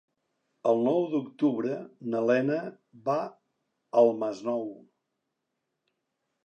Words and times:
El 0.69 0.79
nou 0.87 1.03
d'octubre 1.11 1.75
na 2.15 2.23
Lena 2.31 2.57
va 3.11 3.19
al 4.03 4.13
Masnou. 4.25 4.67